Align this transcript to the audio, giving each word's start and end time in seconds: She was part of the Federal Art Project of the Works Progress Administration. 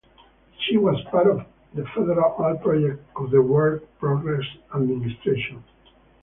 She 0.61 0.77
was 0.77 0.99
part 1.11 1.27
of 1.27 1.45
the 1.75 1.85
Federal 1.95 2.33
Art 2.39 2.63
Project 2.63 3.03
of 3.17 3.29
the 3.29 3.39
Works 3.39 3.85
Progress 3.99 4.43
Administration. 4.73 5.63